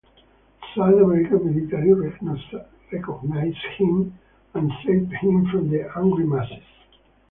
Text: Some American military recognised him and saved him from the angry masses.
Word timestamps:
Some 0.73 0.95
American 0.95 1.45
military 1.55 1.93
recognised 1.93 2.49
him 3.77 4.17
and 4.55 4.71
saved 4.83 5.13
him 5.13 5.45
from 5.51 5.69
the 5.69 5.91
angry 5.95 6.25
masses. 6.25 6.63